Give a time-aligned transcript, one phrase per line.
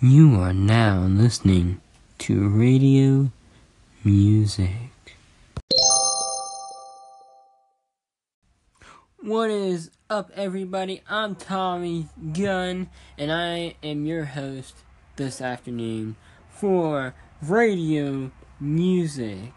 [0.00, 1.80] You are now listening
[2.18, 3.32] to radio
[4.04, 5.16] music.
[9.20, 11.02] What is up, everybody?
[11.08, 14.76] I'm Tommy Gunn, and I am your host
[15.16, 16.14] this afternoon
[16.48, 17.12] for
[17.42, 18.30] radio
[18.60, 19.52] music.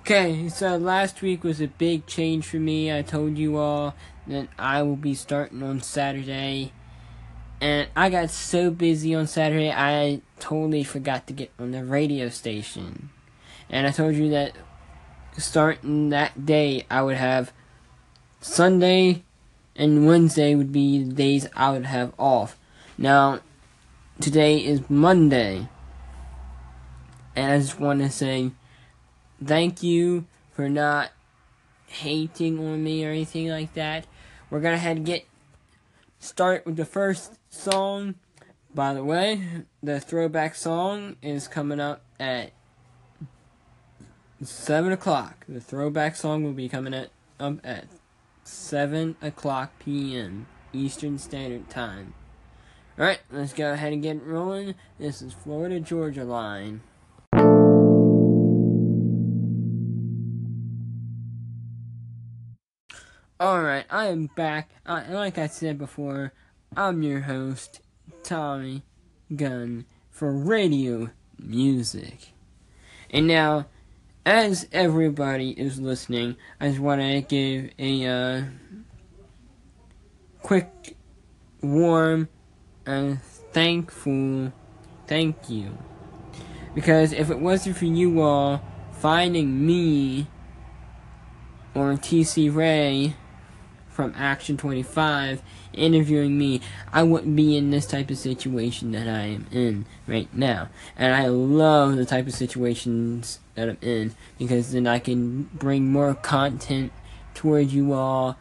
[0.00, 2.90] Okay, so last week was a big change for me.
[2.90, 3.94] I told you all
[4.26, 6.72] that I will be starting on Saturday.
[7.62, 12.28] And I got so busy on Saturday, I totally forgot to get on the radio
[12.28, 13.10] station.
[13.70, 14.56] And I told you that
[15.38, 17.52] starting that day, I would have
[18.40, 19.22] Sunday
[19.76, 22.58] and Wednesday would be the days I would have off.
[22.98, 23.38] Now,
[24.20, 25.68] today is Monday.
[27.36, 28.50] And I just want to say
[29.42, 31.12] thank you for not
[31.86, 34.08] hating on me or anything like that.
[34.50, 35.26] We're gonna head and get
[36.22, 38.14] start with the first song.
[38.74, 42.52] By the way, the throwback song is coming up at
[44.40, 45.44] seven o'clock.
[45.48, 47.86] The throwback song will be coming at up at
[48.44, 50.46] seven o'clock p.m.
[50.72, 52.14] Eastern Standard Time.
[52.98, 54.74] Alright, let's go ahead and get rolling.
[54.98, 56.82] This is Florida Georgia Line.
[63.42, 64.70] Alright, I am back.
[64.86, 66.32] Uh, like I said before,
[66.76, 67.80] I'm your host,
[68.22, 68.84] Tommy
[69.34, 71.10] Gunn, for radio
[71.40, 72.34] music.
[73.10, 73.66] And now,
[74.24, 78.42] as everybody is listening, I just want to give a uh,
[80.40, 80.96] quick,
[81.60, 82.28] warm,
[82.86, 84.52] and thankful
[85.08, 85.76] thank you.
[86.76, 88.62] Because if it wasn't for you all
[88.92, 90.28] finding me
[91.74, 93.16] or TC Ray
[93.92, 96.60] from Action 25 interviewing me,
[96.92, 100.68] I wouldn't be in this type of situation that I am in right now.
[100.96, 105.90] And I love the type of situations that I'm in because then I can bring
[105.90, 106.92] more content
[107.34, 108.36] towards you all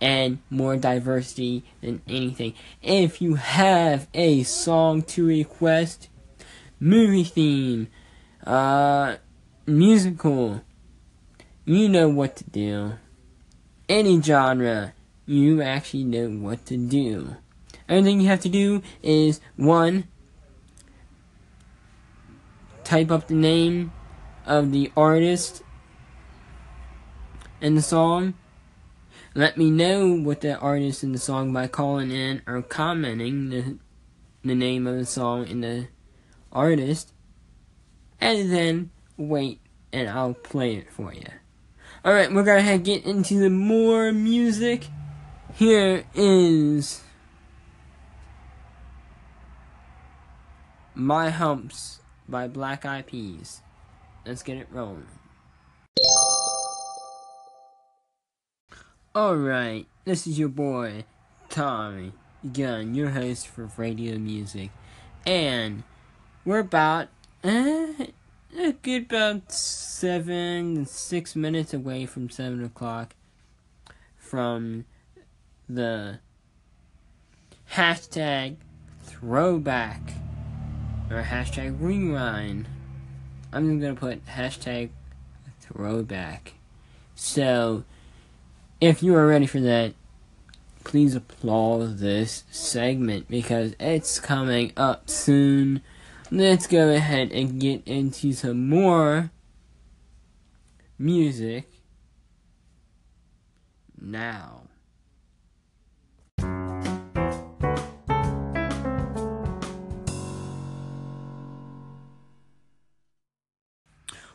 [0.00, 2.54] and more diversity than anything.
[2.82, 6.08] If you have a song to request,
[6.78, 7.88] movie theme,
[8.46, 9.16] uh,
[9.66, 10.62] musical,
[11.64, 12.92] you know what to do.
[13.88, 14.92] Any genre,
[15.26, 17.36] you actually know what to do.
[17.88, 20.08] Everything you have to do is one,
[22.82, 23.92] type up the name
[24.46, 25.62] of the artist
[27.60, 28.34] in the song.
[29.34, 33.78] Let me know what the artist in the song by calling in or commenting the,
[34.44, 35.88] the name of the song and the
[36.52, 37.12] artist.
[38.20, 39.60] And then wait
[39.92, 41.26] and I'll play it for you.
[42.04, 44.84] Alright, we're gonna get into the more music.
[45.56, 47.00] Here is
[50.96, 53.62] My Humps by Black Eyed Peas.
[54.26, 55.06] Let's get it rolling.
[59.14, 61.04] Alright, this is your boy,
[61.48, 62.14] Tommy
[62.52, 64.72] Gunn, your host for Radio Music.
[65.24, 65.84] And
[66.44, 67.10] we're about
[67.44, 67.92] uh,
[68.58, 73.14] a good about seven, six minutes away from seven o'clock
[74.18, 74.86] from
[75.68, 76.18] the
[77.72, 78.56] hashtag
[79.02, 80.00] throwback
[81.10, 82.66] or hashtag rewind.
[83.52, 84.90] I'm just gonna put hashtag
[85.60, 86.54] throwback.
[87.14, 87.84] So,
[88.80, 89.94] if you are ready for that,
[90.82, 95.82] please applaud this segment because it's coming up soon.
[96.30, 99.30] Let's go ahead and get into some more
[100.98, 101.68] music
[104.00, 104.63] now.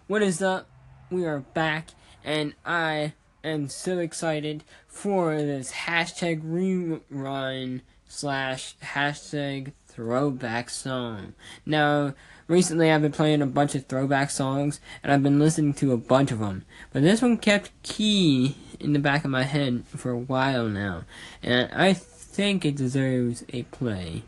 [0.10, 0.68] What is up?
[1.12, 1.90] We are back,
[2.24, 11.36] and I am so excited for this hashtag rerun slash hashtag throwback song.
[11.64, 12.16] Now,
[12.48, 15.98] recently I've been playing a bunch of throwback songs, and I've been listening to a
[15.98, 20.10] bunch of them, but this one kept key in the back of my head for
[20.10, 21.04] a while now,
[21.44, 24.24] and I think it deserves a play.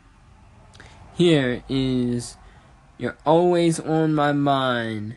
[1.16, 2.36] Here is
[2.98, 5.16] You're Always on My Mind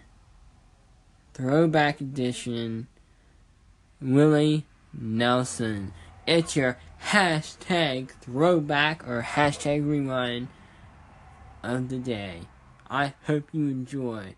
[1.35, 2.87] Throwback Edition,
[4.01, 5.91] Willie Nelson.
[6.25, 6.77] It's your
[7.07, 10.47] hashtag throwback or hashtag rewind
[11.61, 12.43] of the day.
[12.89, 14.35] I hope you enjoy.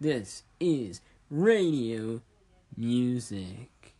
[0.00, 1.00] This is
[1.32, 2.20] radio
[2.76, 3.96] music.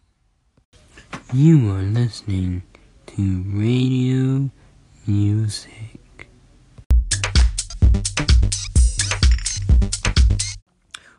[1.32, 2.62] You are listening
[3.06, 4.50] to radio
[5.04, 6.28] music.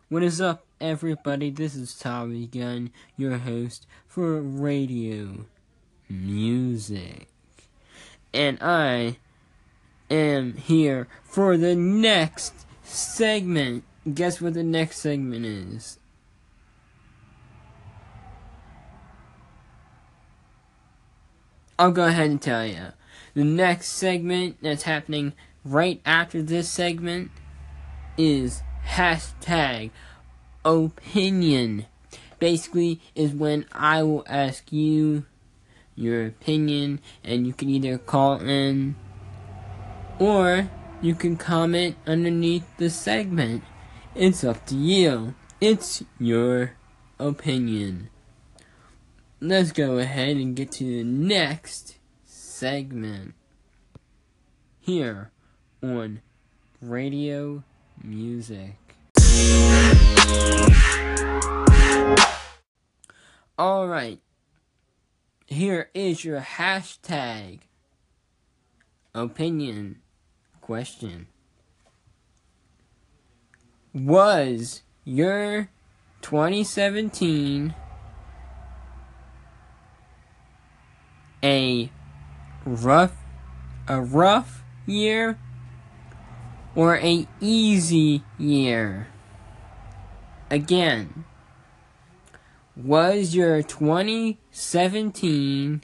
[0.08, 1.50] What is up, everybody?
[1.50, 5.46] This is Tommy Gunn, your host for Radio
[6.10, 7.28] Music.
[8.34, 9.18] And I
[10.10, 12.54] am here for the next
[12.84, 13.84] segment.
[14.14, 16.00] Guess what the next segment is?
[21.80, 22.88] I'll go ahead and tell you.
[23.34, 25.34] The next segment that's happening
[25.64, 27.30] right after this segment
[28.18, 29.92] is hashtag
[30.68, 31.86] opinion.
[32.40, 35.26] Basically, is when I will ask you
[35.96, 38.96] your opinion, and you can either call in
[40.20, 40.70] or
[41.02, 43.64] you can comment underneath the segment.
[44.14, 45.36] It's up to you.
[45.60, 46.74] It's your
[47.20, 48.10] opinion.
[49.40, 53.36] Let's go ahead and get to the next segment
[54.80, 55.32] here
[55.84, 56.22] on
[56.82, 57.64] Radio
[58.04, 58.87] Music.
[63.60, 64.20] Alright,
[65.48, 67.62] here is your hashtag
[69.16, 70.00] opinion
[70.62, 71.28] question.
[73.94, 75.70] Was your
[76.22, 77.74] 2017
[81.44, 81.92] a
[82.66, 83.16] rough
[83.88, 85.40] a rough year
[86.76, 89.08] or a easy year?
[90.50, 91.26] Again,
[92.76, 95.84] was your 2017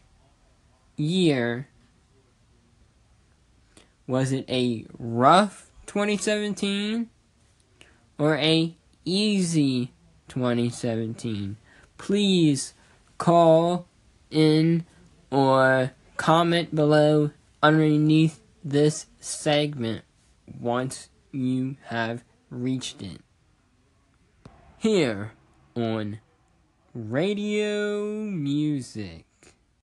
[0.95, 1.67] year
[4.05, 7.09] was it a rough 2017
[8.17, 8.75] or a
[9.05, 9.91] easy
[10.27, 11.57] 2017?
[11.97, 12.73] Please
[13.17, 13.87] call
[14.29, 14.85] in
[15.31, 17.31] or comment below
[17.61, 20.03] underneath this segment
[20.59, 23.21] once you have reached it.
[24.83, 25.31] Here
[25.77, 26.19] on
[26.93, 29.23] Radio Music.